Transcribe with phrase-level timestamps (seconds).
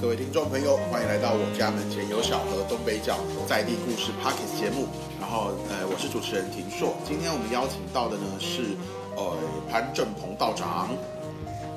[0.00, 4.88] 各位听众朋友，欢迎来到我家门前有小河东北角在地故事 Pockets 节目。
[5.20, 6.96] 然后，呃，我是主持人庭硕。
[7.06, 8.74] 今天我们邀请到的呢是，
[9.14, 9.36] 呃，
[9.70, 10.88] 潘正鹏道长。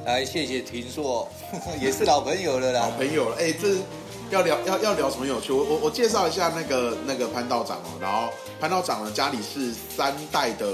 [0.06, 1.28] 来，谢谢庭硕，
[1.82, 2.80] 也是老朋友了啦。
[2.84, 3.76] 老朋友了，哎，这
[4.32, 5.52] 要聊要要聊什么有趣？
[5.52, 8.00] 我我我介绍一下那个那个潘道长哦。
[8.00, 10.72] 然后潘道长呢，家里是三代的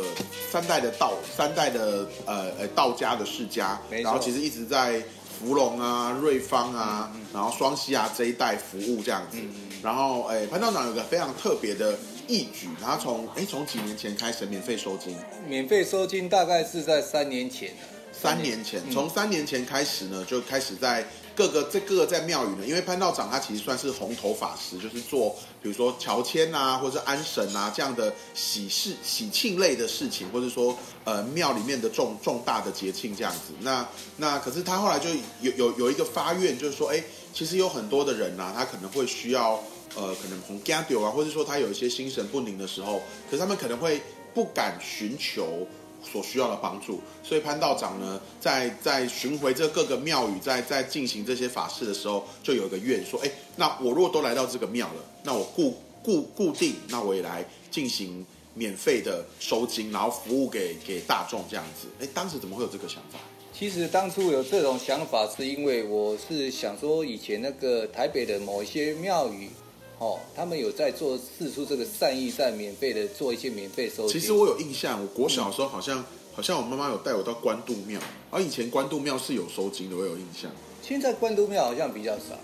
[0.51, 3.81] 三代的道，三代的呃呃道家的世家。
[3.89, 5.01] 然后其实一直在
[5.39, 9.37] 福隆啊、瑞芳啊，然后双溪啊这一带服务这样子。
[9.81, 15.15] 然后，哎，潘道长有个非常特别的义举，他从哎从几年前开始免费收金。
[15.47, 17.71] 免费收金大概是在三年前
[18.11, 21.05] 三年前，从三年前开始呢，就开始在
[21.35, 33.53] 各个在各个在庙宇呢，因为潘道长他其实算是红头法师，就是做比如说乔迁啊，或者是安神啊这样的喜事喜庆类的事情，或者说呃庙里面的重重大的节庆这样子。
[33.61, 33.87] 那
[34.17, 35.09] 那可是他后来就
[35.41, 39.61] 有有有一个发愿，就是说，哎，其实有很多的人呐、啊他可能会需要
[39.95, 44.01] 呃可能从 g a 啊，或者说他有一些心神不宁的时候，可是他们可能会
[44.33, 45.65] 不敢寻求。
[46.03, 61.87] 所需要的帮助，所以潘道长呢，在在巡回这各个庙宇，在在进行这些法事的时候，就有一个愿说，哎，那我如果都来到这个庙了，那我固固固定，那我也来进行免费的收金，然后服务给给大众这样子。
[61.99, 63.19] 哎，当时怎么会有这个想法？
[63.51, 69.49] 其实当初有这种想法，是因为我是想说，以前那个台北的某一些庙宇，
[69.99, 74.19] 哦，他们有在做试出这个善意，在免费的做一些免费收金。
[74.19, 77.99] 其实我有印象，我国小的时候好像、好像我妈妈有带我到关渡庙，
[78.31, 80.49] 而以前关渡庙是有收金的，我有印象。
[80.81, 82.39] 现在关渡庙好像比较少。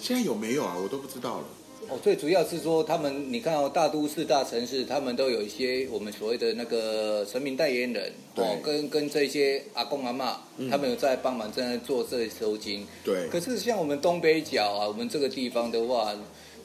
[0.00, 0.76] 现在有没有啊？
[0.80, 1.44] 我都不知道了。
[1.88, 10.36] 哦，最主要是说他们，你看哦，大都市、大城市，他们都有一些我们所谓的那个神明代言人，对哦，跟跟这些阿公阿嬷，
[10.70, 12.86] 他们有在帮忙正在做这些收金。
[13.04, 16.14] 对，可是像我们东北角啊，我们这个地方的话，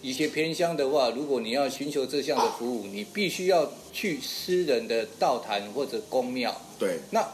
[0.05, 6.55] 一些偏乡的话，如果你要寻求这项的服务，你必须要去私人的道坛或者公庙。
[6.77, 6.99] 对。
[7.09, 7.27] 那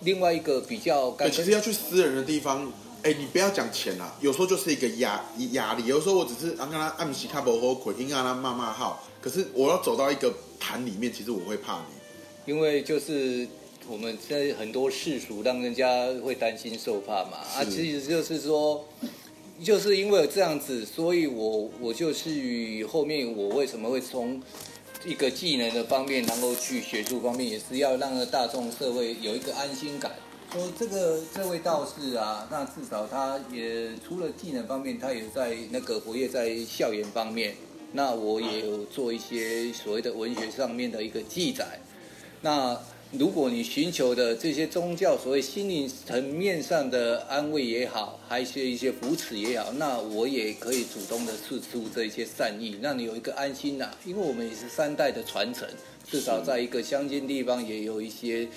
[0.00, 2.70] 另外一个比较干对，其实要去私人的地方，
[3.02, 5.86] 哎，你不要讲钱啦，有时候就是一个压压力。
[5.86, 9.02] 有时候我只是啊，跟他按时看不好捆，应该让他骂骂号。
[9.20, 12.52] 可是我要走到一个坛里面，其实我会怕你。
[12.52, 13.48] 因为就是
[13.88, 17.38] 我们在很多世俗，让人家会担心受怕嘛。
[17.56, 18.84] 啊，其实就是说，
[19.62, 22.28] 就是因为这样子，所以我我就是
[22.86, 24.42] 后面我为什么会从
[25.04, 30.12] 一个技能的方面，然后去学术方面，也是要让大众社会有一个安心感。
[30.52, 37.54] 说这个这位道士啊，那至少他也除了技能方面，他也在那个活跃在校园方面。
[37.92, 41.78] 那我也有做一些所谓的文学上面的一个记载。
[42.40, 42.76] 那
[43.16, 55.68] 如果你寻求的这些宗教所谓心灵层面上的安慰也好，还是一些扶持也好，那我也可以主动的付出这些善意，让你有一个安心呐、因为我们也是三代的传承，
[56.04, 58.48] 至少在一个乡间地方也有一些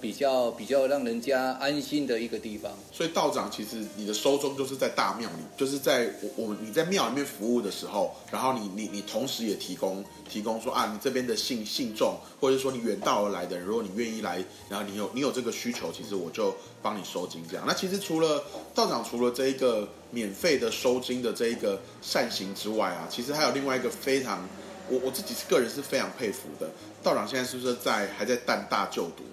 [0.00, 2.72] 比较比较让人家安心的一个地方。
[2.92, 17.64] 所以道长其实你的收宗就是在大庙里，就是在我我你在庙里面服务的时候，然后你你你同时也提供提供说啊，你这边的信信众，或者说你远道而来的人，如果你愿意来，然后你有你有这个需求，其实我就帮你收金这样。
[17.66, 18.44] 那其实除了
[18.74, 24.48] 道长除了这一个免费的收金的这一个善行之外啊，其实还有另外一个非常
[24.88, 26.70] 我我自己个人是非常佩服的。
[27.02, 29.24] 道长现在是不是在还在淡大就读？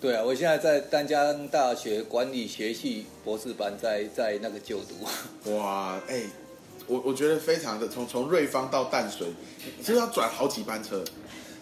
[0.00, 4.94] 对啊，我现在在丹江大学管理学系博士班在在那个就读。
[5.58, 6.22] 哇，哎、
[6.86, 9.26] 我我觉得非常的从从瑞芳到淡水，
[9.78, 11.04] 你是不是要转好几班车？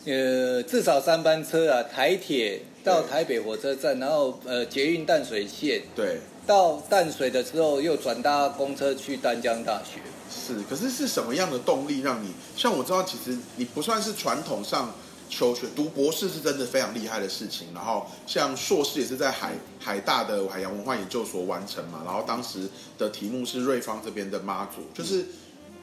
[0.05, 10.01] 呃，至少三班车啊，台铁到台北火车站，然后呃捷运淡水线对，到淡水的时候又转搭公车去丹江大学。
[10.31, 10.63] 是。
[10.71, 12.33] 可是是什么样的动力让你？
[12.57, 14.95] 像我知道，其实你不算是传统上
[15.29, 17.69] 求学，读博士是真的非常厉害的事情。
[17.75, 22.03] 然后像硕士也是在海海大的海洋文化研究所完成嘛。
[22.05, 25.27] 然后当时的题目是瑞芳这边的妈祖，就是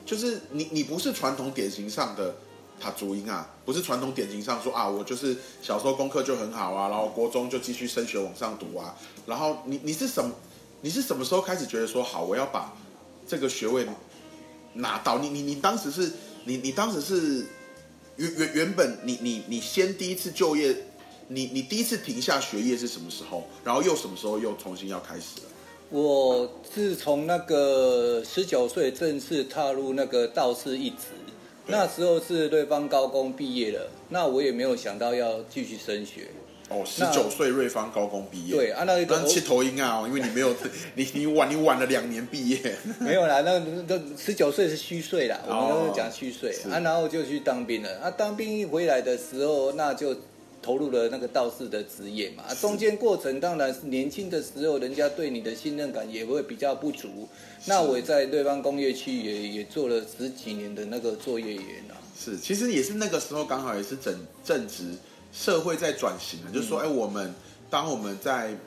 [0.06, 2.36] 就是你你不是传统典型上的。
[2.78, 8.94] 塔竹音啊，不是传统典型上说啊，我就是小时候功课就很好啊，然后国中就继续升学往上读啊，
[9.26, 10.30] 然后你你是什么？
[10.82, 12.74] 你是什么时候开始觉得说好，我要把
[13.26, 13.88] 这个学位
[14.74, 15.20] 拿到？
[15.20, 16.12] 你你你当时是
[16.44, 17.46] 你你当时是
[18.18, 20.76] 原原原本你你你先第一次就业，
[21.28, 23.44] 你你第一次停下学业是什么时候？
[23.64, 25.48] 然后又什么时候又重新要开始了？
[25.90, 31.14] 我自从那个十九岁正式踏入那个道士一职，
[31.68, 36.30] 那时候是对方高工毕业了，那我也没有想到要继续升学，
[36.70, 40.56] 哦，十九岁瑞芳高工毕业，对啊，那个但气头音啊，因为你没有
[40.96, 42.60] 你你晚你晚了两年毕业，
[43.00, 46.52] 没有啦，那那十九岁是虚岁啦，我们都是讲虚岁。
[46.52, 46.68] 是。
[46.70, 48.00] 啊，然后就去当兵了。
[48.00, 50.16] 啊，当兵一回来的时候，那就
[50.60, 57.30] 投入了那个道士的职业嘛，啊中间过程当然是年轻的时候，人家对你的信任感也会比较不足，
[57.66, 64.86] 那我也在瑞芳工业区也也做了十几年的那个作业员啊，是，其实也是那个时候刚好也是正正值
[65.36, 67.36] 社会在转型了，就是说，哎，我们
[67.70, 68.58] 当我们在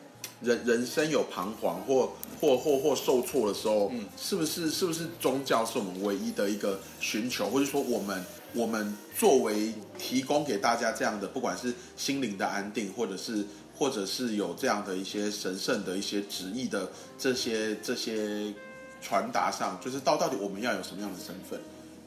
[0.43, 8.23] 人人生有彷徨或或或或受挫的时候，嗯是不是是不是宗教是我们唯一的一个寻求，或者说我们
[8.53, 16.89] 我们作为提供给大家这样的，不管是心灵的安定，或者是或者是有这样的一些神圣的一些旨意的
[17.19, 18.53] 这些这些
[19.01, 21.59] 传达上，就是到到底我们要有什么样的身份？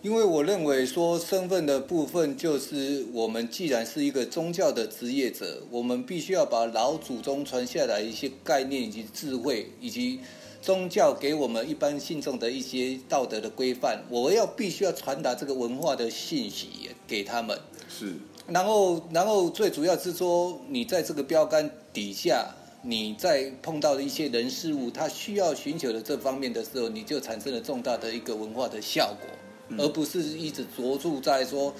[0.01, 10.19] 因为我认为说身份的部分，就是我们既然是一个宗教的职业者，我们必须要把老祖宗传下来一些概念以及智慧，以及
[10.59, 17.59] 宗教给我们一般信众的一些道德的规范，我要必须要传达这个文化的信息给他们。
[17.88, 18.15] 是
[18.47, 22.47] 然后，然后最主要是说，你在这个标杆底下，
[22.81, 29.30] 你在碰到的一些人事物，他需要寻求的这方面的时候，你就产生了重大的一个文化的效果，
[29.77, 31.73] 而不是一直着重在说，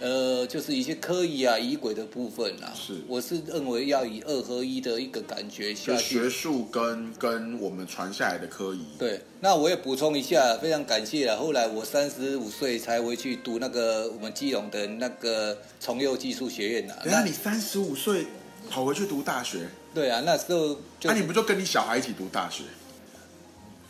[0.00, 2.72] 呃，就是一些科仪啊、仪轨的部分啦。
[2.74, 6.14] 是我是认为要以二合一的一个感觉就下去。
[6.14, 11.36] 学术跟跟我们传下来的科仪，对，那我也补充一下，非常感谢啊。
[11.36, 18.26] 后来我三十五岁才回去读那个我们基隆的那个重幼技术学院啊、等一下你三十五岁
[18.68, 22.64] 跑回去读大学，对啊，那时候就那、是、你不就跟你小孩一起读大学？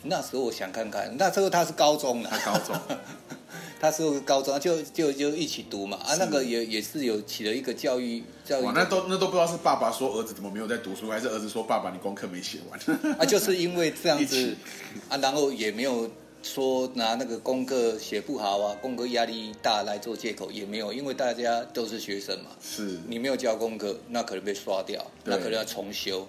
[0.06, 2.77] 那时候我想看看，那时候他是高中了，他高中，
[3.85, 12.81] 他是高中就就就一起读嘛啊，那个也也是有起了一个教育教育哇，那都那都不知道是爸爸说儿子怎么没有在读书，还是儿子说爸爸你功课没写完？
[13.19, 14.57] 啊，就是因为这样子
[15.11, 16.11] 啊，然后也没有
[16.43, 22.99] 说拿那个功课写不好啊，功课压力大来做借口，也没有，因为大家都是学生嘛，是。
[23.07, 26.27] 你没有交功课，那可能被刷掉，那可能要重修，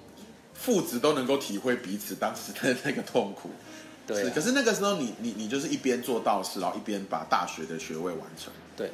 [0.54, 3.50] 父子都能够体会彼此当时的那个痛苦。
[4.07, 8.54] 对、啊，可是那个时候你你你就是一边做道士，然后一边把大学的学位完成。
[8.78, 8.92] 对，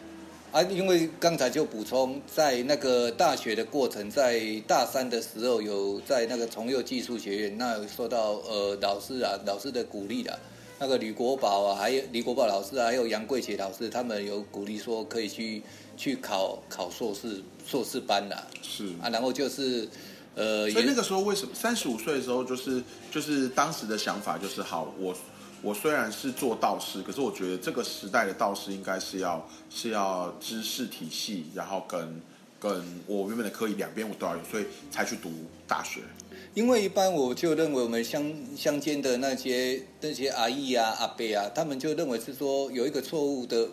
[0.52, 10.40] 啊，因为刚才就补充，在那个大学的过程，在大三的时候有在那个重幼技术学院，那有受到呃老师啊老师的鼓励的，
[10.80, 15.62] 那个吕国宝啊，还有李国宝老师啊，还有杨桂杰老师，他们有鼓励说可以去
[15.98, 18.88] 去考考硕士硕士班啦、是。
[19.02, 19.88] 啊，然后就是
[20.36, 22.82] 呃所以那个时候为什么三十五岁的时候，就是
[23.12, 25.16] 就是当时的想法就是好，我
[25.62, 32.22] 我虽然是做道士，可是我觉得这个时代的道士应该是要是要知识体系，然后跟
[32.60, 35.32] 跟我原本的科以两边我都要有，所以才去读
[35.68, 36.02] 大学。
[36.54, 43.68] 因为一般我就认为我们乡乡间的那些那些阿姨啊阿伯啊，他们就认为是说有一个错误的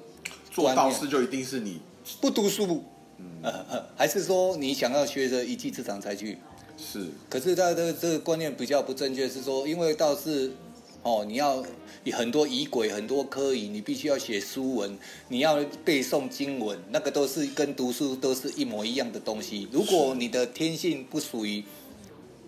[0.50, 1.80] 做道士就一定是你
[2.20, 2.84] 不读书，
[3.18, 6.38] 嗯，呃还是说你想要学着一技之长才去？
[6.78, 10.52] 是可是他的这个观念比较不正确，是说因为倒是
[11.02, 11.62] 哦，你要
[12.04, 14.96] 有很多仪轨、很多科仪，你必须要写书文，
[15.28, 19.68] 你要背诵经文，那个都是跟读书都是一模一样的东西。
[19.72, 21.62] 如果你的天性不属于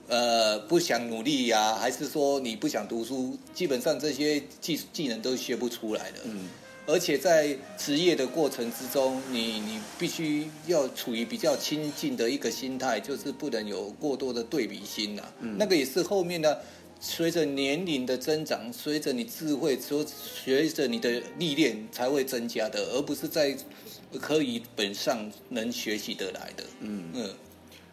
[0.08, 6.18] 呃不想努力呀、还是说你不想读书，基本上这些技技能都学不出来的。
[6.24, 6.48] 嗯
[6.90, 16.56] 而且在职业的过程之中，你你必须要处于比较亲近的一个心态，就是不能有过多的对比心呐、嗯那个也是后面呢，
[17.00, 23.56] 随着年龄的增长，随着你智慧，随随着你的历练才会增加的，而不是在
[24.20, 26.64] 可以本上能学习得来的。
[26.80, 27.10] 嗯。
[27.14, 27.34] 嗯，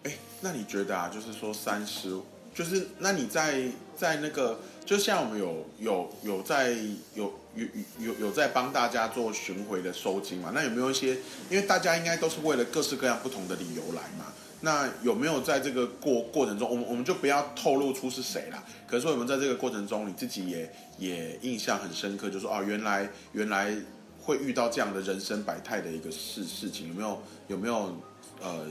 [0.04, 0.12] 哎，
[0.42, 2.18] 那你觉得啊，就是说三十，
[2.54, 6.76] 就是那你在在那个，就像我们有有有在
[7.14, 10.52] 有有有有在帮大家做巡回的收金嘛？
[10.54, 11.16] 那有没有一些，
[11.50, 14.32] 因为大家应该都是为了各式各样不同的理由来嘛？
[14.62, 18.64] 那有没有在这个过过程中，我们我们就不要透露出是谁啦。
[18.88, 23.76] 可是说有没有在这个过程中，你自己也也印象很深刻，就说哦，原来原来
[24.20, 27.96] 会遇到这样的人生百态的一个事事情，有没有有没有
[28.42, 28.66] 呃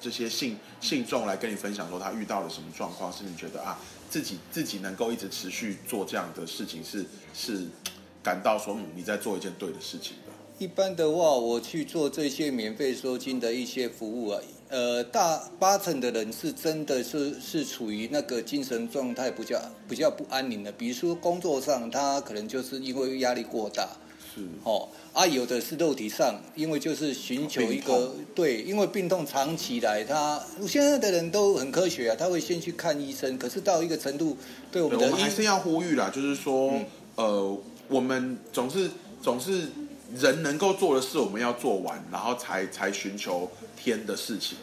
[0.00, 3.78] 这些信信众来跟你分享说他遇到了什么状况，是你觉得啊
[4.08, 7.04] 自己自己能够一直持续做这样的事情是
[7.34, 7.66] 是
[8.22, 10.32] 感到说嗯你在做一件对的事情的。
[10.58, 23.88] 一般的话，我去做这些免费收金的一些服务啊，呃，大八成的人是真的是是处于那个精神状态比较比较不安宁的，比如说工作上，他可能就是因为压力过大，
[24.32, 24.42] 是。
[24.62, 34.36] 哦啊，有的是肉体上，因为就是寻求一病个对，因为病痛长期来，他现在的人都很科学啊，他会先去看医生，可是到一个程度，
[34.70, 36.86] 对我对，们的医我们还是要呼吁啦，就是说，嗯。
[37.14, 37.58] 呃，
[37.88, 38.90] 我们总是
[39.22, 39.68] 总是
[40.16, 44.58] 人能够做的事，我们要做完，然后才才寻求天的事情。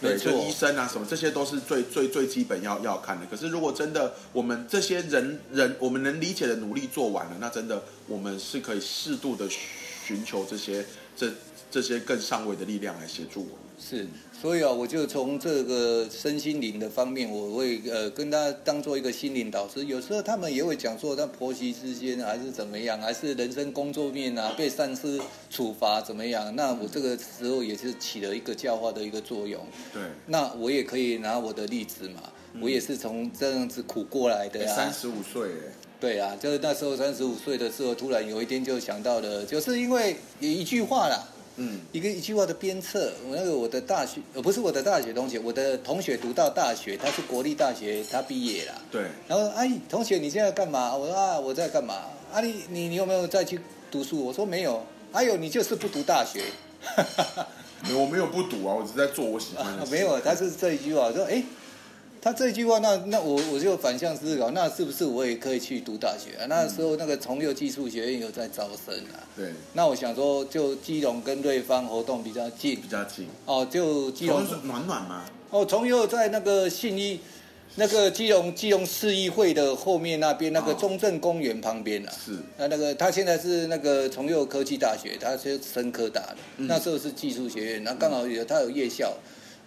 [0.00, 3.24] 对，就医生啊什么，这些都是最最最基本要要看的。
[3.30, 9.48] 可是如果真的我们这些人人我们能理解的努力做完了，那真的我们是可以适度的
[10.04, 10.84] 寻求这些
[11.16, 11.30] 这
[11.70, 13.54] 这些更上位的力量来协助我们。
[13.76, 14.06] 是，
[14.40, 19.84] 所以啊，我就从这个身心灵的方面，我会呃跟他当做一个心灵导师。
[19.84, 25.20] 有时候他们也会讲说，他婆媳之间还是怎么样，还是人生工作面啊，被上司
[25.50, 26.54] 处罚怎么样？
[26.54, 29.66] 那我这个时候也是起了一个教化的一个作用。
[29.92, 32.22] 对，那我也可以拿我的例子嘛，
[32.60, 34.76] 我也是从这样子苦过来的啊。
[34.76, 35.72] 三十五岁哎，
[36.04, 48.82] 对啊，就是那时候三十五岁的时候，突然有一天就想到了，就是因为有一句话啦，嗯，一个一句话的鞭策，我那个我的大学，呃，不是我的大学同学，我的同学读到大学，他是国立大学，他毕业了。
[48.90, 50.94] 对，然后，哎，同学，你现在干嘛？
[50.94, 51.94] 我说啊，我在干嘛？
[52.30, 53.58] 啊，你你你有没有再去
[53.90, 54.22] 读书？
[54.22, 54.84] 我说没有。
[55.10, 56.42] 还有，你就是不读大学。
[57.96, 59.90] 我没有不读啊，我只是在做我喜欢的事。
[59.90, 61.42] 没有，他是这一句话说，哎，
[62.24, 66.46] 他这句话，那那我我就反向思考，那是不是我也可以去读大学啊？
[66.48, 69.20] 那时候那个重佑技术学院有在招生啊。
[69.36, 73.28] 对，那我想说，就基隆跟瑞芳活动比较近比较近。
[73.44, 75.26] 哦，就基隆是暖暖吗？
[75.50, 77.20] 哦，重佑在那个信义，
[77.74, 82.12] 那个基隆基隆市议会的后面那边那个哦中正公园旁边啊。
[82.24, 89.12] 是那那个他现在是那个重佑科技大学，他是深科大的，嗯那时候是技术学院，那刚好有他有夜校，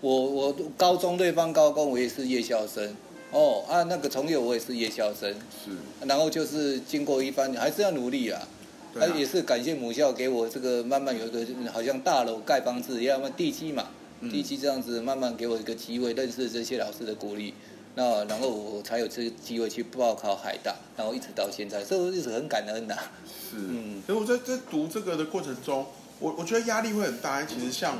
[0.02, 2.96] 我我高中对方高工我也是夜校生，
[3.32, 5.72] 哦啊那个从业我也是夜校生，是，
[6.06, 8.48] 然后就是经过一番还是要努力啊。
[8.94, 9.14] 对啊。
[9.18, 13.88] 也是感谢母校给我这个慢慢有一个好像大楼盖房子，一样嘛地基嘛，
[14.22, 14.30] 嗯。
[14.30, 17.56] 地基这样子慢慢给我一个机会，认识这些老师的鼓励，
[17.96, 24.04] 那然后我才有这个机会去报考海大，然后一直到现在，所以我一直很感恩呐、是，嗯。
[24.06, 25.86] 所以我在在读这个的过程中，
[26.20, 27.44] 我我觉得压力会很大。
[27.44, 27.98] 其实像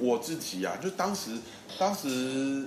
[0.00, 1.30] 我自己啊，就当时
[1.78, 2.66] 当时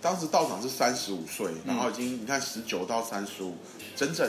[0.00, 3.54] 当时道长是三十五岁，然后已经你看十九到三十五，
[3.94, 4.28] 整整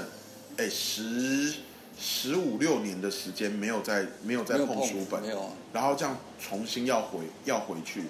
[0.57, 1.53] 哎十
[1.99, 5.49] 十五六年的时间没有再没有再碰书本没，有啊。
[5.73, 8.03] 然后这样重新要回要回去，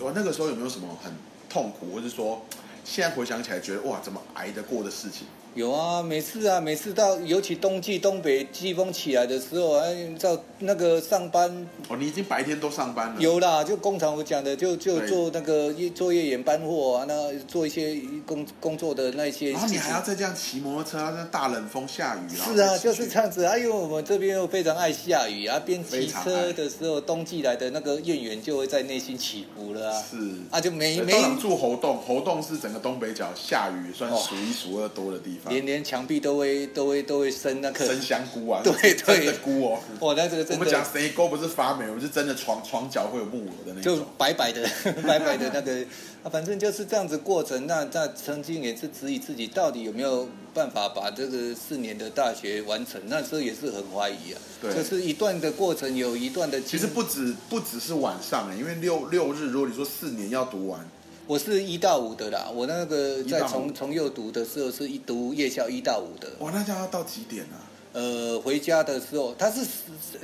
[0.00, 1.12] 我那个时候有没有什么很
[1.48, 2.44] 痛苦，或者说
[2.84, 5.26] 现在回想起来觉得哇怎么挨得过的事情？
[5.54, 11.50] 有啊，每次啊，每次到尤其冬季东北季风起来的时候，哎，到那个上班
[11.88, 19.50] 哦，你已经白天都上班了，有啦，就工厂我讲的，就就做那个夜作业员搬货啊，那做一些工工作的那些。
[19.50, 23.42] 然后你还要再这样骑摩托车，那大冷风下雨，啊是啊，就是这样子。
[23.42, 30.04] 啊，因为我们这边又非常爱下雨啊，边骑车的时候，冬季来的那个怨言就会在内心起伏了啊。
[30.08, 30.16] 是。
[30.52, 34.16] 啊，就没没道长住猴洞，猴洞是整个东北角下雨算哦。
[34.28, 37.86] 数一数二多的地方，连连墙壁都会都会都会生那个。
[37.86, 39.78] 生香菇啊， 对是真对的菇哦。
[40.00, 44.06] 哇，那这个我们讲的谁沟不是发霉，我们是真的床床脚会有木偶的那种就种。
[44.16, 44.62] 白白的
[45.06, 45.84] 白白的那个，
[46.22, 47.66] 啊，反正就是这样子过程。
[47.66, 54.40] 那那曾经也是质疑自己到底有没有办法把这个四年的大学完成，那时候也是很怀疑啊。
[54.60, 56.60] 对就是一段的过程有一段的。
[56.62, 60.80] 其实不止不只是晚上，因为六六日，如果你说四年要读完，
[61.28, 66.26] 我是一到五的啦，我那个在从从幼读的时候是一读夜校一到五的。
[66.38, 67.60] 哇，那这样要到几点啊？
[67.92, 69.60] 呃，回家的时候他是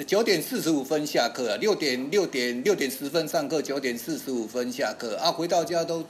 [0.06, 6.02] 九点四十五分下课啊，六点六点六点十分上课，九点四十五分下课啊，回到家都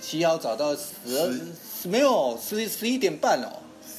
[0.00, 1.38] 洗好澡到十二
[1.84, 3.52] 没有十十一点半哦。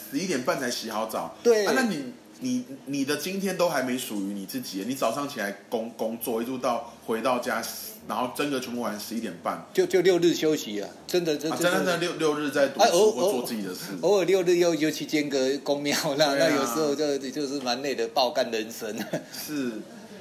[0.09, 1.35] 十一点半才洗好澡。
[1.43, 7.63] 对啊，那你你你的今天都还没属于你自己，你早上起来工工作，一路到回到家，
[8.07, 13.97] 然后真的全部玩十一点半，就就六日休息啊，真的真啊，的真的六六日在读书或做自己的事。
[14.01, 18.95] 偶尔六日又又去兼个公庙，那、啊那有时候就就是蛮累的，爆干人生。
[19.33, 19.73] 是，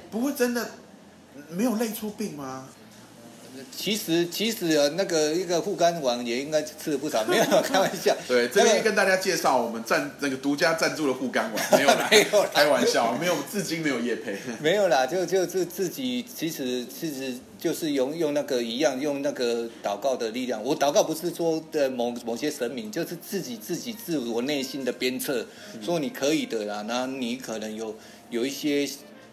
[0.09, 0.69] 不会真的
[1.49, 2.67] 没有累出病吗？
[3.75, 8.15] 其实其实啊，那个一个护肝丸也应该吃了不少，没有开玩笑。
[8.27, 14.37] 对，这边跟大家介绍我们赞那个独家赞助的护肝丸， 没有啦，没有啦开玩笑，没有，至今没有业配。
[14.61, 20.63] 没有啦，就就是自己，其实其实就是用用那个一样，用那个祷告的力量。
[20.63, 25.45] 我祷告不是说的某某些神明，就是自己自己自我内心的鞭策，
[25.81, 26.83] 说你可以的啦。
[26.87, 27.95] 那你可能有
[28.29, 28.87] 有一些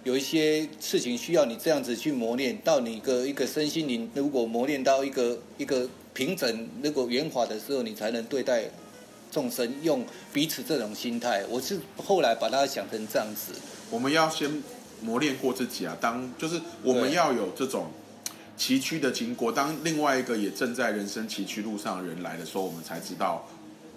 [0.04, 8.64] 有一些事情需要你这样子去磨练，到你一个一个身心灵，如果磨练到一个一个平整，如果圆滑的时候，你才能对待
[9.32, 11.42] 众生用彼此这种心态。
[11.48, 13.54] 我是后来把它想成这样子。
[13.90, 14.62] 我们要先
[15.00, 17.86] 磨练过自己啊，当就是我们要有这种
[18.58, 23.48] 崎岖的经过，当另外一个也正在人生崎岖路上的人来的时候，我们才知道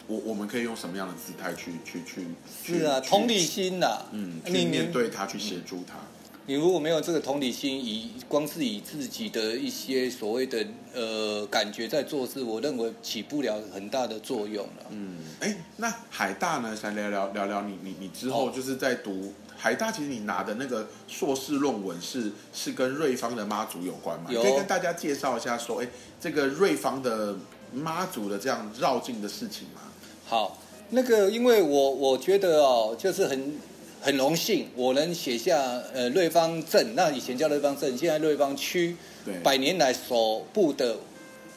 [0.07, 2.25] 我我们可以用什么样的姿态去去去
[2.63, 5.95] 去是啊，去同理心呐、嗯，去你面对他，去协助他。
[6.49, 14.85] 你如果没有这个同理心，以光是以自己的一些所谓的呃感觉在做事，我认为起不了很大的作用了。
[14.89, 16.73] 嗯，哎，那海大呢？
[16.73, 24.29] 想聊聊聊聊你你你之后哦就是在读海大，其实你拿的那个硕士论文是是跟瑞芳的妈祖有关吗？
[24.31, 25.87] 有可以跟大家介绍一下说，哎，
[26.21, 27.35] 这个瑞芳的
[27.73, 29.81] 妈祖的这样绕境的事情吗？
[30.29, 30.57] 好，
[30.89, 33.57] 那个因为我我觉得哦，就是很
[34.01, 40.97] 很荣幸，我能写下呃瑞芳镇，那以前叫瑞芳镇，现在瑞芳区对，百年来首部的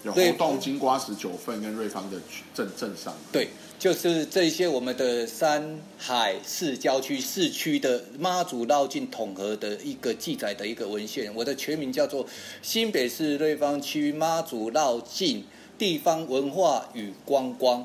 [0.05, 2.17] 有对红洞、金瓜石、九份跟瑞芳的
[2.55, 3.13] 镇镇上。
[3.33, 11.35] 对，就是这些我们的山海市郊区、市区的妈祖绕境统合的一个记载的一个文献。
[11.35, 12.25] 我的全名叫做
[12.63, 15.45] 《新北市瑞芳区妈祖绕境
[15.77, 17.81] 地方文化与观光》，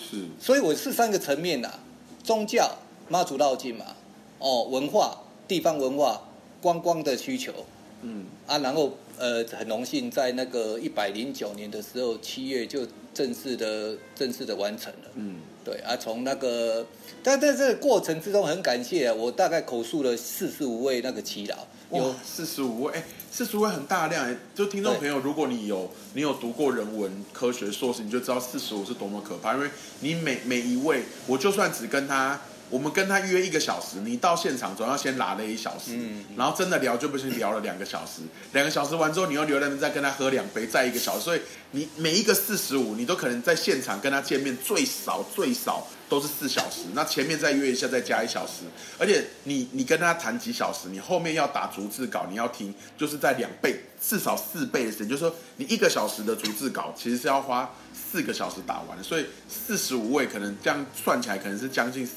[0.00, 1.68] 是，所以我是三个层面呐、
[2.24, 2.76] 宗教
[3.08, 3.84] 妈祖绕境嘛，
[4.38, 6.22] 哦，文化地方文化
[6.62, 7.52] 观光的需求。
[8.02, 15.10] 嗯，啊，然后呃很荣幸在那个一百零九年的时候七月就正式的正式的完成了。
[15.16, 16.86] 嗯，对啊，从那个，
[17.22, 21.54] 但在这个过程之中，很感谢啊，我大概口述了四十五位那个祈祷，
[21.92, 24.36] 有有四十五位，哎，四十五位很大量哎。
[24.54, 32.40] 就听众朋友，如果你有你有读过人文科学硕士，你就知道四十五是多么可怕，因为你每每一位，我就算只跟他。
[32.70, 38.22] 我们跟他约一个小时，你到现场总要先拉了一小时，嗯然后真的聊就不是聊了两个小时，
[38.52, 41.40] 两个小时完之后，你又留在那再跟他喝两杯，再一个小时，所以
[41.72, 48.62] 你每一个四十五，你都可能在现场跟他见面，最少最少都是四小时，那前面再约一下，再加一小时，
[48.98, 62.08] 而且你你跟他谈几小时，你后面要打逐字稿，你要听，就是在两倍至少四倍的时间，就是说你一个小时的逐字稿其实是要花四个小时打完的，所以四十五位可能这样算起来可能是将近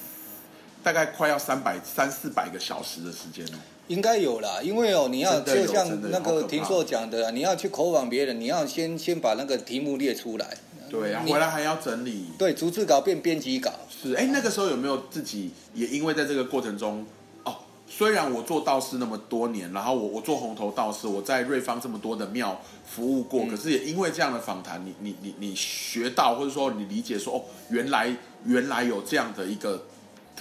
[0.84, 3.60] 大概快要三百三四百个小时的时间哦。
[3.88, 10.58] 应该有啦，因为哦，你要就像那个庭硕讲的啊，你要去口访别人，你要先先把那个题目列出来，
[10.89, 12.28] 对啊，你回来还要整理。
[12.38, 17.06] 对，逐字稿变编辑稿，是，哎，那个时候有没有自己也因为在这个过程中，
[17.43, 17.54] 哦，
[17.86, 28.15] 虽然我做道士那么多年，然后我我做红头道士，我在瑞芳这么多的庙服务过，嗯可是也因为这样的访谈，你你你你学到，或者说你理解说，哦，原来
[28.46, 29.84] 原来有这样的一个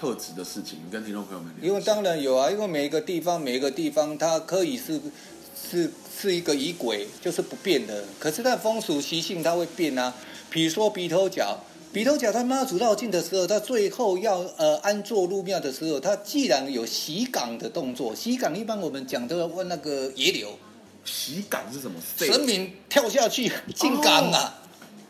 [0.02, 1.68] 特质的事情，跟听众朋友们聊。
[1.68, 5.00] 因为当然有啊，因为每一个地方每一个地方它可以是
[5.54, 5.88] 是
[6.20, 10.12] 是一个仪轨，就是不变的，可是它的风俗习性它会变啊。
[10.50, 11.56] 比如说鼻头角，
[11.92, 20.48] 鼻头角他妈祖绕境的时候，他最后要呃安坐入庙的时候，他既然有洗港的动作，洗港一般我们讲的问那个野柳。
[21.04, 22.00] 洗港是什么？
[22.16, 24.61] 神明跳下去进港啊，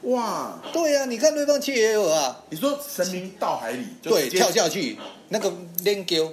[0.03, 5.53] 哇，对啊，你看对方区也有啊，你说神明到海里，就对，跳下去那个
[5.85, 6.33] 练丢，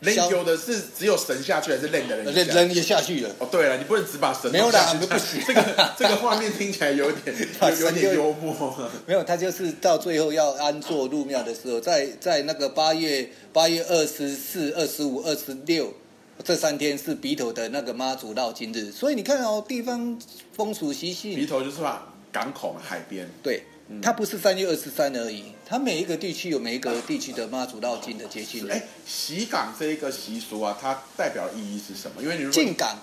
[0.00, 2.46] 练丢的是只有神下去，还是练的人人？
[2.48, 3.30] 人也下去了。
[3.38, 8.76] 哦，对了，你不能只把神没有啦不行这个这个画面听起来有点 把有有点幽默。
[9.06, 15.94] 没有，他就是到最后要安坐入庙的时候，在在那个八月八月二十四、二十五、二十六
[16.42, 20.18] 这三天是鼻头的那个妈祖绕今日，所以你看哦，地方
[20.52, 23.28] 风俗习性鼻性，头就是把港口嘛，海边。
[23.42, 23.62] 对，
[24.02, 32.22] 它不是三月二十三而已，它每一个地区有每一个地区的妈祖绕境的节庆日哎，洗港这一个习俗啊，它代表意义是什么？
[32.22, 32.98] 因为你如果进港，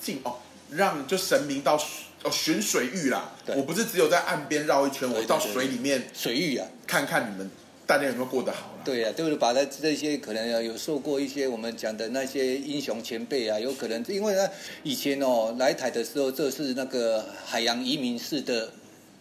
[0.00, 0.38] 进哦，
[0.70, 1.76] 让就神明到
[2.22, 3.32] 哦巡水域啦。
[3.44, 7.50] 对我不是只有在岸边绕一圈，我到水里面水域啊，看看你们
[7.88, 8.82] 大家有没有过得好了。
[8.84, 14.46] 对啊，就是把他这些可能有受过一些我们讲的那些英雄前辈啊，有可能因为呢
[14.82, 18.70] 以前哦来台的时候，这是那个海洋移民式的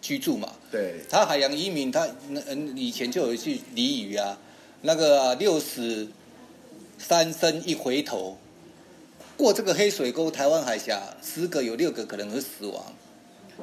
[0.02, 4.38] 居住嘛，对，他海洋移民，他那嗯以前就有一句俚语啊，
[4.82, 6.10] 那个啊六死
[6.98, 8.38] 三生一回头，
[9.38, 12.94] 过这个黑水沟台湾海峡，十个有六个可能会死亡，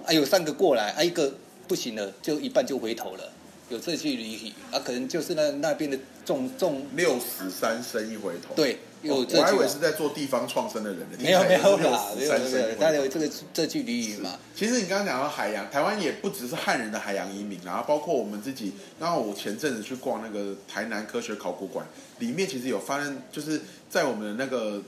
[0.07, 1.35] 啊有三个过来，啊一个
[1.69, 3.33] 不行了，就一半就回头了，
[3.75, 8.55] 有这句俚语啊，可能就是那那边的重重六死三生一回头。
[8.55, 11.19] 对有我还以为是在做地方创生的人呢。
[11.19, 18.73] 没有没有啦，三没有没有，生一回头他有这个这句俚语嘛，其实你刚刚讲到海洋，台湾也不只是汉人的海洋移民，然后包括我们自己。
[19.01, 21.85] 然后我前阵子去逛那个台南科学考古馆，
[22.21, 23.61] 里面其实有发现，就是
[23.91, 24.81] 在我们的那个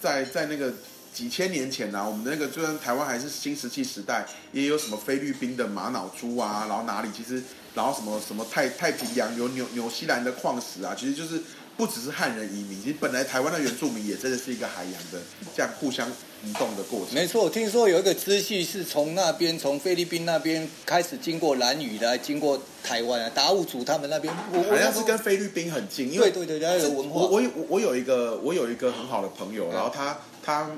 [0.00, 0.72] 在在那个
[1.12, 7.42] 几千年前呢、我们那个就算台湾还是新石器时代，也有什么菲律宾的玛瑙珠啊，然后哪里其实，
[7.74, 11.40] 然后什么什么太太平洋有纽纽西兰的矿石啊，其实就是
[11.76, 15.20] 不只是汉人移民，其实本来台湾的原住民也真的是一个海洋的
[15.54, 16.08] 这样互相
[16.44, 17.14] 移动的过程。
[17.14, 27.20] 没错，听说有一个支系是从那边，从菲律宾那边开始经过兰屿来，经过台湾啊，达悟族他们那边，我好像是跟菲律宾很近，因为对对对，它有文化。
[27.20, 30.70] 我我有我有一个我有一个很好的朋友，然后他他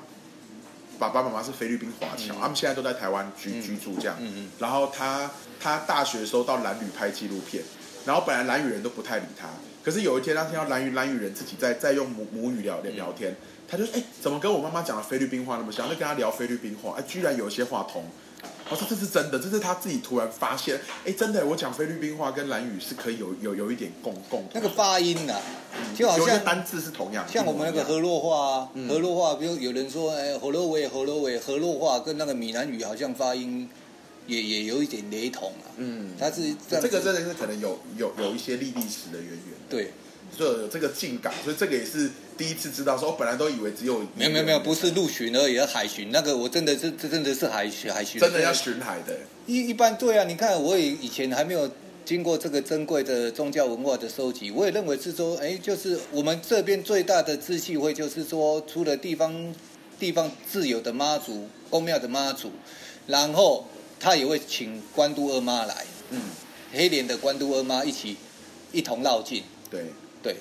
[0.99, 4.17] 爸爸妈妈是菲律宾华侨，嗯他们现在都在台湾居嗯居住这样。
[4.59, 5.31] 然后他
[5.61, 7.63] 他大学的时候到蓝屿拍纪录片，
[8.05, 9.49] 然后本来蓝屿人都不太理他，
[9.85, 13.35] 可是有一天他听到蓝屿蓝屿人自己在在用母母语聊聊天，
[13.69, 18.05] 他就说：“哎，怎么跟我妈妈讲的菲律宾话那么像？”就跟他聊菲律宾话，哎，居然有一些话通。
[18.75, 25.41] 我说这是真的，这是他自己突然发现，哎，真的，我讲菲律宾话跟蓝语是可以有有有一点共共同那个发音呐、
[25.95, 28.89] 就好像单字是同样，像我们那个河洛话啊，嗯。
[28.89, 33.69] 河洛话，比如有人说，哎，河洛维，河洛维，河洛话跟那个闽南语好像发音
[34.27, 35.71] 也也有一点雷同啊。
[35.77, 39.39] 嗯，它是这这个真的是可能有有有一些历历史的渊源，
[39.71, 39.93] 对，
[40.35, 42.99] 就有这个进港，所以这个也是第一次知道。
[42.99, 46.11] 说我本来都以为只有没有没有没有，不是陆巡而已，是海巡。
[46.11, 49.17] 那个我真的是这真的是海巡海巡，真的要巡海的，
[49.47, 51.71] 一一般对啊，你看我也以前还没有
[52.05, 59.55] 经过这个珍贵的宗教文化的收集，我也认为是说，哎，就是我们这边最大的支气会，就是说除了地方
[59.99, 62.51] 地方自有的妈祖公庙的妈祖，
[63.07, 63.67] 然后
[63.99, 66.21] 他也会请关都二妈来，嗯，
[66.73, 68.17] 黑脸的关都二妈一起
[68.71, 69.87] 一同绕境，对，
[70.25, 70.35] 对。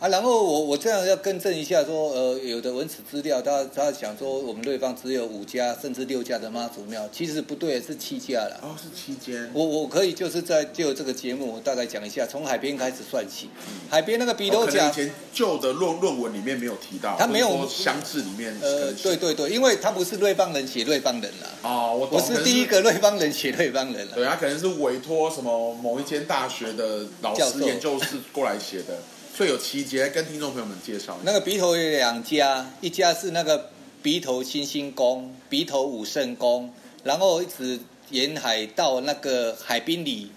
[0.00, 8.60] 啊，然后我我这样要更正一下说，呃，有的文史资料，他他想说我们瑞芳只有五家甚至六家的妈祖庙，其实不对，是七家了。
[8.60, 13.48] 哦，是七间，我我可以就是在就这个节目，我大概讲一下，从海边开始算起。
[13.88, 24.12] 海边那个比头甲哦以，前旧的论论文里面没有提到，他没有或者说乡志里面呃，对对对，因为他不是瑞芳人写瑞芳人啦，哦，我是第一，个瑞芳人写瑞芳人啦。
[24.16, 28.98] 对，他可能是委托什么某一间大学的老师研究室过来写的，
[29.36, 31.18] 所以有七节，跟听众朋友们介绍。
[31.24, 33.68] 那个鼻头有两家，一家是那个
[34.00, 40.30] 鼻头新兴宫、鼻头武圣宫，然后一直沿海到那个海滨里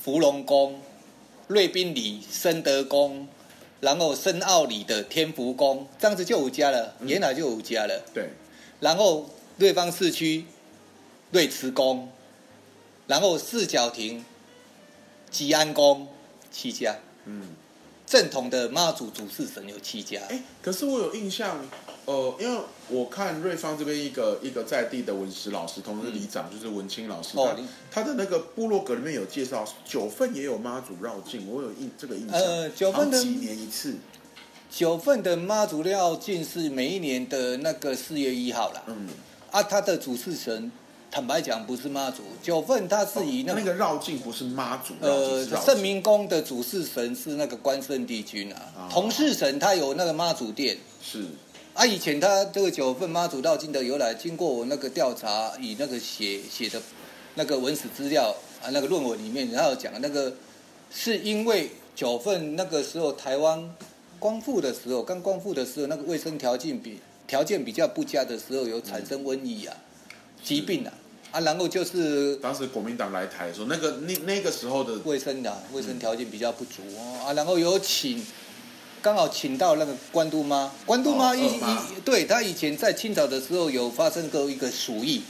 [0.00, 0.80] 芙蓉宫、
[1.48, 3.26] 瑞滨里深德宫，
[3.80, 8.04] 然后深澳里的天福宫，这样子就五家了，沿海就五家了。
[8.14, 8.28] 对，
[8.78, 10.44] 然后瑞芳市区
[11.32, 12.08] 瑞慈宫，
[13.08, 14.24] 然后四角亭
[15.28, 16.06] 吉安宫
[16.52, 17.48] 七家，嗯。
[18.14, 20.20] 正统的妈祖主事神有七家。
[20.28, 21.58] 哎，可是我有印象，
[22.04, 27.56] 呃，因为我看瑞芳这边一个一个在地的文史老师，同时里长、就是文清老师，他哦
[27.90, 32.38] 他的那个部落格里面有介绍，九份也有妈祖绕境，我有印这个印象。
[32.38, 33.96] 呃九份的几年一次，
[34.70, 38.84] 九份的妈祖绕境是每一年的那个四月一号啦。
[38.86, 39.08] 嗯，
[39.50, 40.70] 啊，他的主事神，
[41.14, 50.76] 坦白讲不是妈祖，九份他是以那个、那个绕境不是妈祖，呃圣明宫的主事神是那个关圣帝君啊，哦同事神他有那个妈祖殿。
[51.00, 51.24] 是。
[51.72, 56.82] 啊，以前他这个九份妈祖绕境的由来，经过我那个调查，以那个写写的
[57.36, 60.34] 那个文史资料啊，那个论文里面，他有讲那个
[60.92, 63.72] 是因为九份那个时候台湾
[64.18, 66.98] 光复的时候，刚光复的时候，那个卫生条件比
[67.28, 69.76] 条件比较不佳的时候，有产生瘟疫啊、
[70.42, 70.92] 疾病啊，
[71.34, 78.24] 啊，然后就是当时国民党来台的时候，那个那那个时候的卫生啊，卫生条件比较不足哦啊，然后有请，
[79.02, 81.72] 刚好请到那个关渡妈，关渡妈一哦二妈。
[81.72, 85.22] 一对她以前在清朝的时候有发生过一个鼠疫，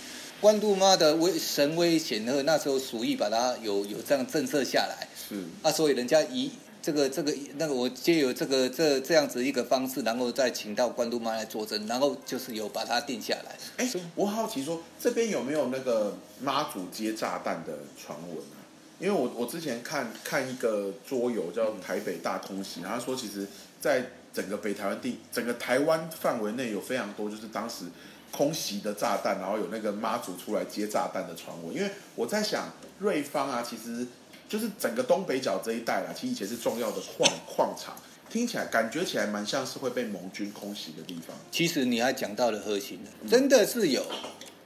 [0.42, 5.42] 关渡妈的威神威显赫，那时候鼠疫把它有有这样震慑下来是。
[5.62, 6.50] 啊，所以人家以
[6.84, 13.56] 这个这个那个我借由这个这这样子一个方式，然后再请到关都妈来作证，然后就是有把它定下来。
[13.78, 18.60] 哎，我好奇说这边有没有那个妈祖接炸弹的传闻啊？
[19.00, 23.48] 因为我我之前看看一个桌游叫《台北大通行》，然后他说其实
[23.80, 27.86] 在整个北台湾地整个台湾范围内有非常多就是当时
[28.30, 31.74] 空袭的炸弹，然后有那个妈祖出来接炸弹的传闻。
[31.74, 34.06] 因为我在想瑞芳啊，其实
[34.54, 37.92] 就是整个东北角这一带啦，其实以前是重要的矿矿场，
[38.30, 41.36] 听起来感觉起来蛮像是会被盟军空袭的地方。
[41.50, 44.06] 其实你还讲到了核心的，真的是有，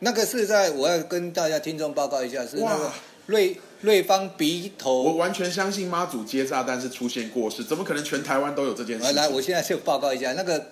[0.01, 2.93] 那个是在我要跟大家听众报告一下，是那个
[3.25, 5.17] 瑞瑞芳鼻头我。
[5.17, 10.67] 完全相信妈祖接炸弹是出现过事，怎么可能全台湾都有这件事来，我现在就报告一下，那个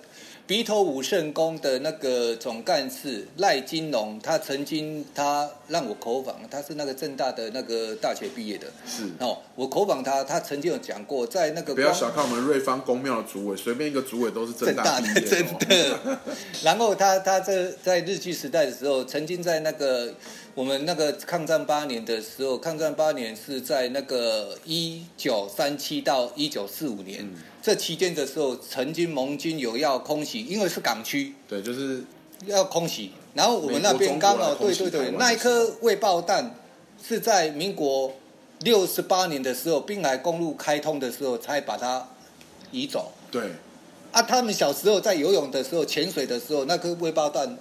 [0.47, 8.67] 鼻头五圣宫的那个总干事赖金龙，他曾经他让我口访，他是那个正大的那个大学毕业的。
[8.87, 15.99] 是哦，我口访他，他曾经有讲过，在那个不要小看我们瑞芳公庙的主委，随便一个主委都是正大毕业真的。
[16.63, 20.13] 然后他他这在日据时代的时候，曾经在那个
[20.55, 27.29] 我们那个抗战八年的时候，抗战八年是在那个一九三七到一九四五年。
[27.67, 32.01] 这期间的时候，曾经盟军有要空袭，因为是港区，对，就是
[32.45, 33.11] 要空袭。
[33.33, 36.55] 然后我们那边刚好，对对对，那一颗未爆弹
[37.05, 38.13] 是在民国
[38.61, 42.07] 六十八年的时候，滨海公路开通的时候才把它
[42.71, 43.11] 移走。
[43.29, 43.51] 对，
[44.13, 47.57] 啊，他们小时候在游泳的时候、潜水的时候，那颗未爆弹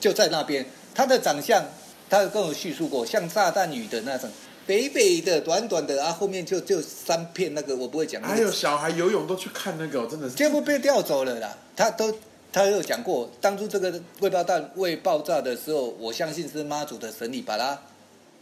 [0.00, 0.64] 就在那边。
[0.94, 1.62] 他的长相，
[2.08, 4.30] 他跟我叙述过，像炸弹雨的那种。
[4.68, 8.22] 北北的短短的啊，后面就就三片那个我不会讲。
[8.22, 11.56] 还有小孩游泳都去看那个，真的是全部被调走了啦。
[11.74, 12.14] 他都
[12.52, 17.80] 他有讲过，当初这个未爆弹未爆炸的时候，我相信是妈祖的神力把它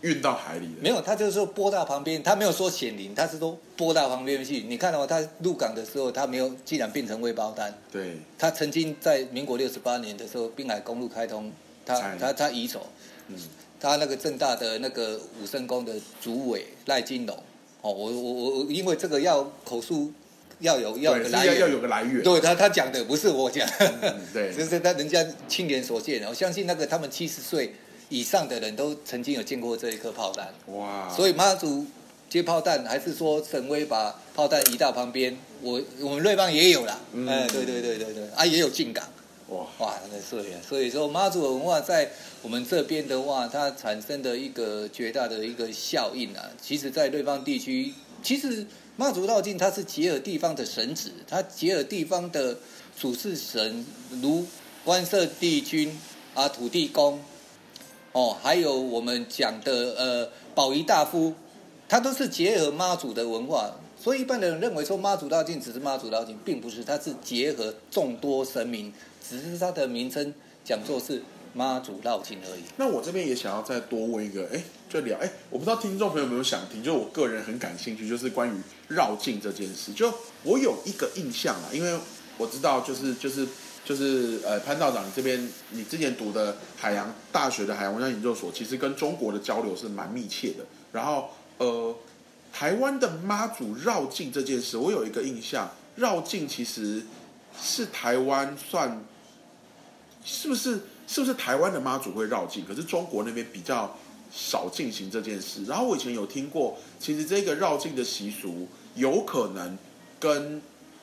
[0.01, 0.69] 运到海里。
[0.81, 4.62] 没有，他就是说拨到旁边，他没有说显灵，他是说拨到旁边去。
[4.62, 7.73] 你看到他入港的时候，他没有，既然变成未爆弹。
[7.93, 8.19] 对。
[8.37, 11.53] 他曾经在民国六十八年的时候，滨海公路开通，
[11.85, 12.85] 他他他移走。
[13.29, 13.39] 嗯。
[13.81, 17.37] 他那个正大的那个武圣宫的主委赖金龙，
[17.83, 20.12] 哦，我我我因为这个要口述
[20.61, 22.23] 要有要个来源，要有个来源。
[22.23, 23.69] 对他他讲的不是我讲，
[24.33, 26.25] 对， 就是他人家亲眼所见。
[26.27, 27.75] 我相信那个他们七十岁
[28.09, 30.49] 以上的人都曾经有见过这一颗炮弹。
[30.75, 31.12] 哇！
[31.15, 31.85] 所以妈祖
[32.31, 35.37] 接炮弹，还是说神威把炮弹移到旁边？
[35.62, 39.05] 我我们瑞邦也有了，哎，对对对对对，啊也有进港。
[39.49, 42.11] 哇哇，那所以所以说妈祖文化在
[42.43, 52.57] 我们这边的话，它产生的一个绝大的一个效应啊，其实，在对方地区，其实妈祖绕境它是结合地方的神旨，它结合地方的
[52.99, 53.87] 主事神，
[54.21, 54.45] 如
[54.85, 55.97] 观色帝君
[56.35, 57.21] 啊、土地公，
[58.13, 61.33] 哦，还有我们讲的呃宝仪大夫，
[61.89, 68.92] 它都是结合妈祖的文化，所以一般人认为说妈祖绕境只是妈祖绕境，并不是，它是结合众多神明。
[69.21, 70.33] 只是它的名称
[70.64, 71.21] 讲座是
[71.53, 72.62] 妈祖绕境而已。
[72.77, 78.53] 那我这边也想要再多问一个，哎，就聊，哎，我不知道听众朋友有没有想听，就我个人很感兴趣，就是关于
[78.87, 79.92] 绕境这件事。
[79.92, 80.14] 就
[80.45, 81.99] 我有一个印象啊，因为
[82.38, 83.45] 我知道，就是就是
[83.85, 90.64] 就是呃，潘道长这边，你之前读的海洋大学的海洋文化研究所，其实跟中国的交流是蛮密切的。
[90.92, 91.92] 然后呃，
[92.59, 97.03] 台湾的妈祖绕境这件事，我有一个印象，绕境其实
[97.61, 99.05] 是台湾算。
[100.25, 102.64] 是不是是不是台湾的妈祖会绕境？
[102.64, 103.95] 可是中国那边比较
[104.33, 105.66] 少进行这件事。
[105.66, 109.77] 然后我以前有听过，其实这个绕境的习俗有可能
[110.19, 110.62] 跟，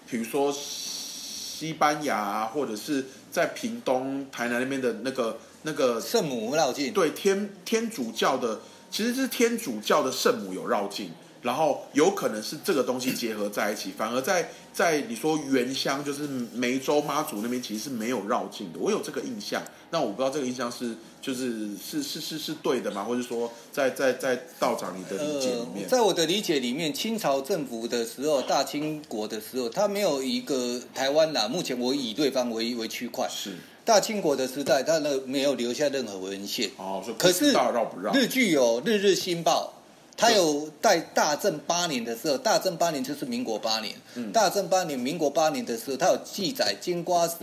[0.09, 11.11] 比如说西班牙或者是在屏东、台南那边的那个那个圣母绕境，对天天主教的，其实是天主教的圣母有绕境。
[11.43, 19.61] 然后有可能是这个东西结合在一起，反而在在你说原乡就是梅州妈祖那边其实是没有绕境的，我有这个印象。
[19.91, 23.03] 那我不知道这个印象是就是是是是是对的吗？
[23.03, 31.47] 或者说在在在道长你的理解里面，在我的理解里面，清朝政府的时候，大清国的时候，他没有一个台湾啦。
[31.47, 33.51] 目前我以对方为为区块，是
[33.85, 36.71] 大清国的时代，他那没有留下任何文献。
[36.77, 38.13] 哦，可是绕不绕？
[38.13, 39.73] 日剧有《日日新报》。
[40.15, 43.95] 他有在大正八年的时候，大正八年就是民国八年。
[44.31, 47.35] 大正八年、民国八年的时候，他有记载金瓜石，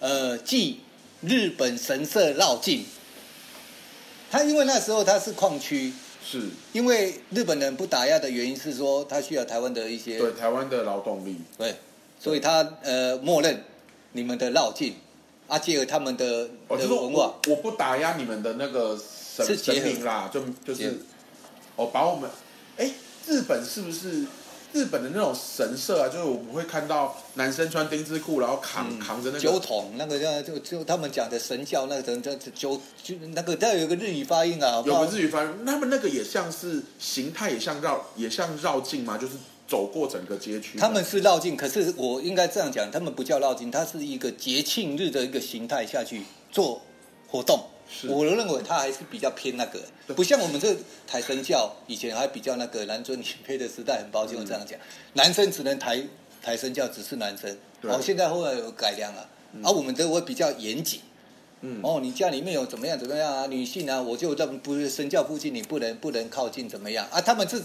[0.00, 0.80] 呃，记
[1.20, 2.84] 日本神社绕境。
[4.30, 5.92] 他因为那时候他是矿区，
[6.24, 6.48] 是。
[6.72, 11.76] 因为日本人不打压的原因是说他需要台湾的一些对台湾的劳动力，对，
[12.18, 13.62] 所以他呃默认
[14.12, 14.94] 你们的绕境，
[15.48, 20.98] 啊，结合他们的文化，我不打压你们的那个神神明啦，就就是。
[21.80, 22.28] 哦，把我们，
[22.76, 22.90] 哎，
[23.26, 24.26] 日本是不是
[24.74, 26.08] 日本的那种神社啊？
[26.12, 39.32] 就是我们会看到男生穿丁字裤，然后扛扛着那个酒桶，那个叫就就他们讲的神教那个叫酒就那个，它有个日语发音啊，有个日语发音，他们那个也像是形态，也像绕，也像绕境嘛，就是
[39.66, 40.78] 走过整个街区。
[40.78, 46.82] 他们是绕境，可是我应该这样讲，他们不叫绕境，它是一个节庆日的一个形态下去做
[47.26, 47.64] 活动。
[48.08, 49.80] 我认为他还是比较偏那个，
[50.14, 50.74] 不像我们这
[51.06, 53.98] 抬神教以前还比较那个男尊女卑的时代。
[53.98, 54.78] 很抱歉我这样讲，
[55.14, 56.02] 男生只能抬
[56.42, 57.56] 抬神教，只是男生。
[57.82, 59.28] 哦，现在后来有改良了，
[59.62, 61.00] 而我们都会比较严谨。
[61.62, 63.46] 嗯，哦，你家里面有怎么样怎么样啊？
[63.46, 67.20] 女性啊，我就在不是神教附近，你不能不能靠近怎么样啊？
[67.20, 67.62] 他们是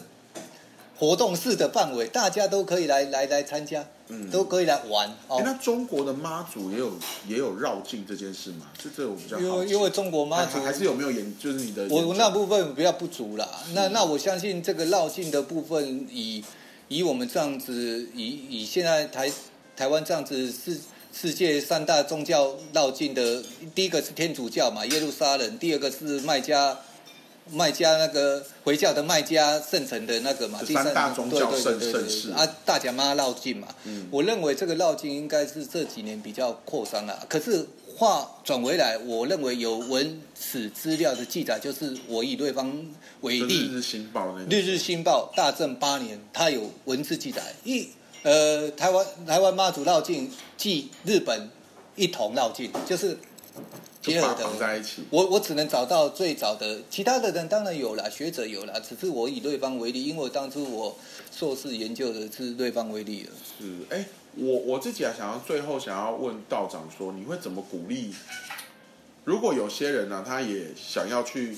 [0.98, 5.12] 活动式的范围，大家都可以来来来参加，嗯都可以来玩。
[5.44, 6.94] 那中国的妈祖也有
[7.28, 8.68] 也有绕境这件事吗？
[8.82, 13.46] 这这我比较好因为因为中国妈祖还还是有没有研，就是你的我那部分比较不足啦。
[13.74, 16.42] 那那我相信这个绕境的部分，以
[16.88, 19.30] 以我们这样子，以以现在台
[19.76, 20.80] 台湾这样子世
[21.12, 26.80] 世界三大宗教绕境的，第一个是天主教嘛，耶路撒冷；第二个是麦加。
[27.52, 34.08] 麦加那个回教的卖家圣城的那个嘛，三大宗教对对盛对对盛世啊，大甲妈绕境嘛，嗯。
[34.10, 37.26] 我认为这个绕境应该是这几年比较扩张了。
[37.30, 42.86] 可是话转回来，我认为有文史资料的记载，就是我以对方
[43.22, 47.88] 为例，日日新报那《日日新报》大正八年，它有文字记载，一
[48.24, 51.50] 呃台湾台湾妈祖绕境即日本
[51.96, 53.18] 一同绕境，就是
[54.06, 55.04] 结合的在一起。
[55.10, 60.98] 我我只能找到最早的，其他的人当然有啦，学者有啦，只是我以对方为例，因为我当初我
[61.32, 63.32] 硕士研究的是对方为例了。
[63.60, 68.14] 是，哎，我我自己啊想要最后想要问道长说，你会怎么鼓励？
[69.24, 71.58] 如果有些人呢、他也想要去，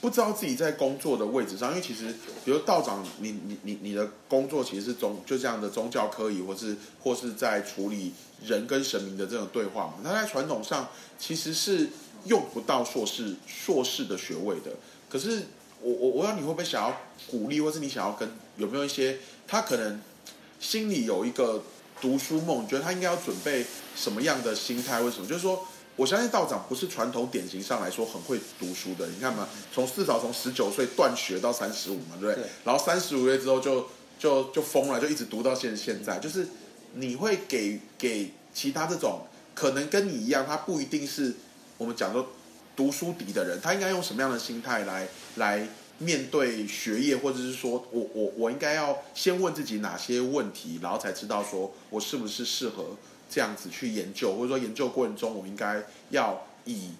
[0.00, 2.12] 不知道自己在工作的位置上，因为其实，
[2.44, 8.12] 比如道长，你你你你的工作其实是宗就这样的宗教科仪，或是或是在处理
[8.46, 11.88] 人跟神明的这种对话嘛，他在传统上其实是
[12.24, 14.72] 用不到硕士硕士的学位的。
[15.08, 15.42] 可是
[15.80, 20.00] 我我我要你会不会想要鼓励，或是你想要跟有没有一些他可能
[20.60, 21.62] 心里有一个
[22.00, 23.64] 读书梦，你觉得他应该要准备
[23.96, 25.00] 什么样的心态？
[25.00, 25.26] 为什么？
[25.26, 25.64] 就是说，
[25.96, 29.06] 我相信道长不是传统典型上来说很会读书的。
[29.08, 32.34] 你看嘛，从至少从十九岁断学到三十五嘛，对不对？
[32.34, 33.86] 对然后三十五岁之后就
[34.18, 36.18] 就就疯了，就一直读到现现在。
[36.18, 36.46] 就是
[36.94, 41.34] 你会给给其他这种可能跟你一样，他不一定是
[41.76, 42.28] 我们讲说
[42.76, 52.96] 读书底的人，他应该用什么样的心态来来面对学业，或者是说我我我应该要先问自己哪些问题，然后才知道说我是不是适合
[53.28, 56.90] 这样子去研究，或者说研究过程中我应该要以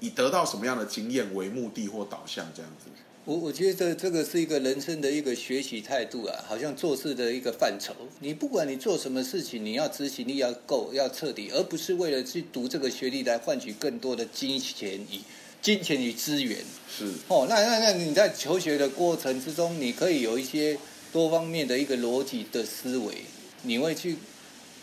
[0.00, 2.90] 以得到什么样的经验为目的或导向这样子。
[3.26, 7.94] 我我觉得这个是一个人生的一个学习态度啊，好像做事的一个范畴。
[8.20, 15.20] 你不管你做什么事情，你要执行力要够，要彻底，而不是为了去读这个学历来换取更多的金钱与
[15.60, 16.58] 金钱与资源。
[16.88, 20.78] 是哦，那那那你在求学的过程之中，你可以有一些
[21.12, 23.24] 多方面的一个逻辑的思维，
[23.64, 24.16] 你会去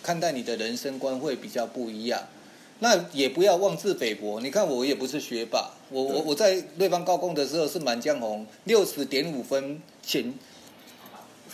[0.04, 2.28] 看待你的人生观会比较不一样。
[2.80, 4.39] 那也不要妄自菲薄。
[4.39, 10.34] 你看我也不是学霸，我我我在瑞邦高工的时候是满江红，六十点五分前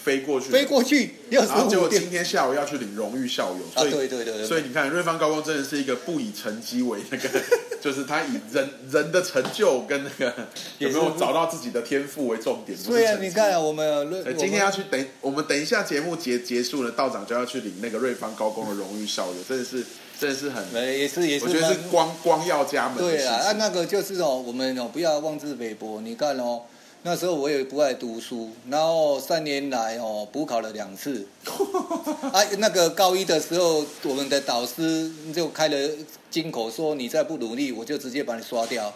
[0.04, 7.30] 飞过去，飞过去六十然后结果今天下午要去领荣誉校友，啊，所以、对对对对，所以你看，瑞芳高工真的是一个不以成绩为那个，
[7.80, 10.34] 就是他以人人的成就跟那个
[10.80, 12.78] 有没有找到自己的天赋为重点。
[12.86, 19.84] 对啊，你看啊，我们今天要去等，我们等一下节目结结束了，道长就要去领那个瑞芳高工的荣誉校友，真的是
[20.20, 23.54] 真的是很，呃也是也是我觉得是光光耀家门对啊。
[23.54, 26.02] 那个就是哦，我们哦不要妄自菲薄。
[26.02, 26.62] 你看哦，
[27.06, 31.28] 那时候我也不爱读书，然后三年来哦补考了两次。
[32.32, 35.89] 啊，那个高一的时候，我们的导师就开了
[36.32, 38.94] 金口说，你再不努力，我就直接把你刷掉。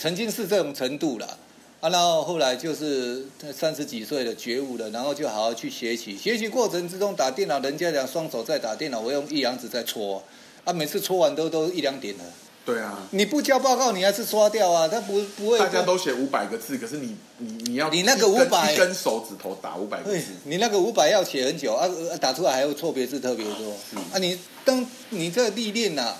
[0.00, 1.38] 曾经是这种程度了。
[1.80, 6.16] 啊，然后后来就是三十几岁了，觉悟了，然后就好好去学习。
[6.18, 10.20] 学习过程之中打电脑，人家讲双手在打电脑，我用一阳指在搓。
[10.64, 12.24] 啊，每次搓完都都一两点了。
[12.64, 14.88] 对啊，你不交报告，你还是刷掉啊？
[14.88, 15.58] 他不不会。
[15.58, 23.70] 大家都写五百个字，可是你你你要你那个一根500一根手指头打五百个字，你那个五百要写很久啊，呃打出来还有错别字特别多
[24.12, 24.18] 啊。
[24.18, 26.14] 你当你这历练呐、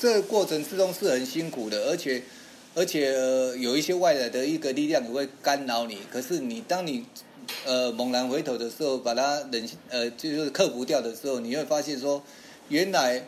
[0.00, 2.20] 这个过程之中是很辛苦的，而且
[2.74, 5.98] 而且、呃有一些外来的一个力量也会干扰你。
[6.12, 7.06] 可是你当你
[7.64, 12.20] 呃猛然回头的时候，把它忍呃就是克服掉的时候，你会发现说，
[12.70, 13.22] 原来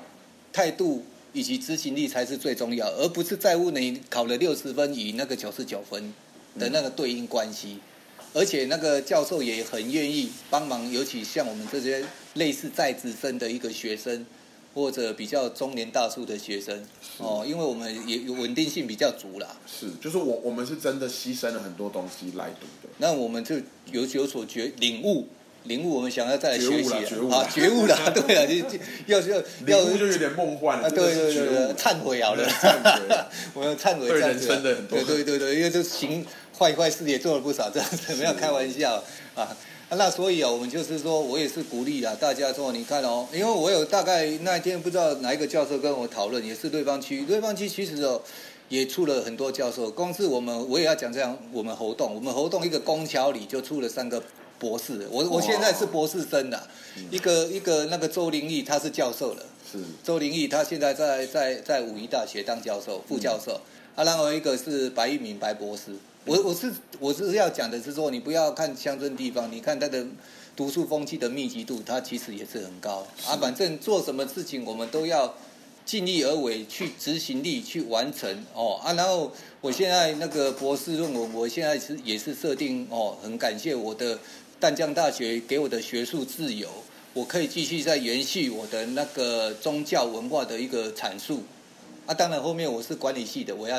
[0.52, 1.04] 态度
[1.38, 6.12] 以及执行力才是最重要，而不是在乎你考了六十分与那个九十九分
[6.58, 7.78] 的那个对应关系。
[8.34, 14.26] 而且那个教授也很愿意帮忙，尤其像我们这些类似在职生的一个学生，
[14.74, 16.84] 或者比较中年大叔的学生
[17.18, 22.92] 哦，因为我们也有稳定性比较足啦，是，就是我我们是真的牺牲了很多东西来读的。
[22.98, 23.56] 那我们就
[23.92, 25.26] 有有所觉领悟，
[25.64, 26.92] 领悟我们想要再来学习。
[26.92, 32.48] 啊，觉悟了， 对啊，就就要要要就有点梦幻了，啊，对对对忏悔好了，
[33.54, 34.98] 我要忏悔对忏悔人生的很多。
[35.02, 36.24] 对对对对，因为这行
[36.58, 39.02] 坏坏事也做了不少，这样子没有开玩笑。
[39.34, 39.42] 啊。
[39.42, 39.56] 啊
[39.96, 48.20] 那所以啊，我们就是说，我也是鼓励啊，大家说，你看哦，因为我有大概那一天不知道哪一个教授跟我讨论，也是对方区，对方区其实哦
[48.68, 54.22] 也出了很多教授，光是我们我也要讲这样，我们活动，我们活动一个拱桥里就出了三个
[54.58, 56.68] 博士，我我现在是博士生的，
[57.10, 59.78] 一个一个那个周林义他是教授了，是。
[60.02, 63.60] 周林义他现在在在在武夷大学当教授副教授，
[63.94, 65.92] 啊，然后一个是白玉明白博士，
[66.24, 70.04] 我我是我是要讲的是说，你不要看乡村地方，你看他的
[70.56, 73.06] 读书风气的密集度，它其实也是很高。
[73.26, 73.36] 啊。
[73.40, 75.32] 反正做什么事情，我们都要
[75.86, 78.44] 尽力而为，去执行力去完成。
[78.54, 78.92] 哦啊。
[78.94, 79.30] 然后
[79.60, 84.18] 我现在那个博士论文，我现在是也是设定哦，很感谢我的
[84.60, 86.68] 淡江大学给我的学术自由，
[87.14, 91.44] 我可以继续在延续我的那个宗教文化的一个阐述
[92.06, 92.14] 啊。
[92.14, 93.78] 当然后面我是管理系的，我要。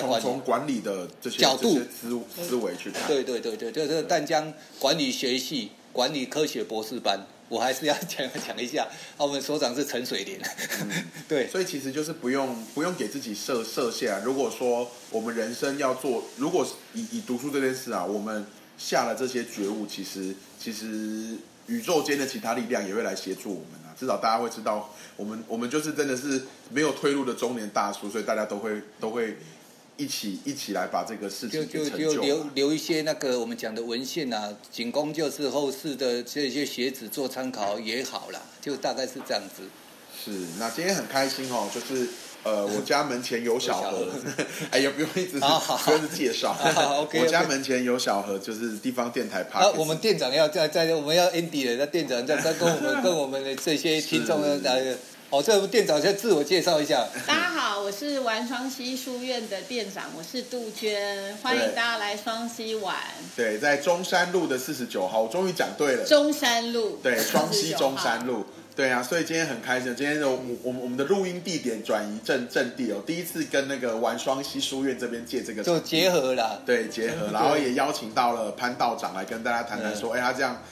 [0.00, 8.88] 从从管理的这些角度思思维去看，对对对对，就是淡江管理学系管理科学博士班，我还是要讲讲一下。
[9.18, 10.40] 啊，我们所长是陈水莲，
[11.28, 14.22] 对，所以其实就是不用不用给自己设设限。
[14.24, 18.46] 如果说我们人生要做，如果以以读书这件事啊，我们
[18.78, 23.92] 下了这些觉悟，其实其实宇宙间的其他力量也会来协助我们啊。
[23.98, 29.36] 至少大家会知道，我们我们就是真的是没有退路的中年大叔，所以大家都会都会
[29.96, 32.22] 一起一起来把这个事情就就就。
[32.22, 39.64] 留留一些那个我们讲的文献啊，仅供就是后世的这些学子做参考也好啦，就大概是这样子。
[40.24, 42.08] 是，那今天很开心哦，就是
[42.48, 44.06] 呃，我家门前有小河
[44.72, 46.56] 哎也，不用一直 好好不用一直介绍
[47.12, 54.96] 我家门前有小河，就是地方电台 p 啊，我们店长要在在我们要 Andy 的，那店长在在跟我们跟我们的这些听众呢，呃，
[55.28, 57.06] 哦，这店长先自我介绍一下。
[57.26, 62.96] 大家好，我是玩双溪书院的店长，我是杜鹃，欢迎大家来双溪玩。
[63.36, 66.04] 对，在中山路的四十九号，我终于讲对了。
[66.06, 68.46] 中山路，对，双溪中山路。
[68.78, 80.62] 对啊，所以今天很开心，今天的我我们我们的录音地点转移阵阵地哦，第一次跟那个玩双溪书院这边借这个就结合了，对结合，然后也邀请到了潘道长来跟大家谈谈说，哎，他这样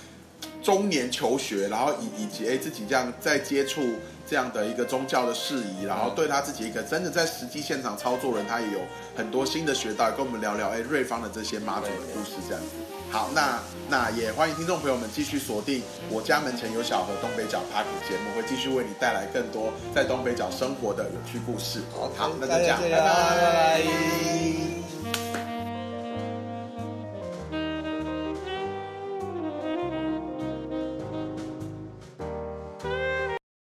[0.63, 3.83] 中年求学，然后以以及哎自己这样在接触
[4.25, 8.79] 这样的一个宗教的事宜，然后对他自己一个真的在实际现场操作人，他也有
[9.17, 12.96] 很多新的学到，跟我们聊聊哎瑞芳的这些妈祖的故事这样子。
[13.11, 21.81] 好，那那也欢迎听众朋友们继续锁定我家门前有小河东北角 Park 节目，会继续为你带来更多在东北角生活的有趣故事。
[22.17, 24.96] 好，那就这样，大家这样拜拜拜拜